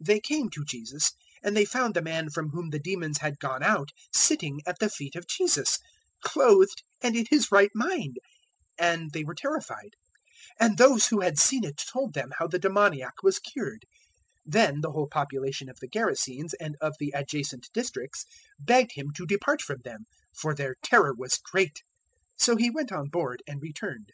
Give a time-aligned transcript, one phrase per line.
[0.00, 1.12] They came to Jesus,
[1.42, 4.88] and they found the man from whom the demons had gone out sitting at the
[4.88, 5.78] feet of Jesus,
[6.22, 8.16] clothed and in his right mind;
[8.78, 9.92] and they were terrified.
[10.58, 13.84] 008:036 And those who had seen it told them how the demoniac was cured.
[14.46, 18.24] 008:037 Then the whole population of the Gerasenes and of the adjacent districts
[18.58, 21.82] begged Him to depart from them; for their terror was great.
[22.38, 24.12] So He went on board and returned.